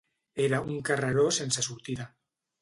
[0.45, 2.09] Era un carreró sense sortida.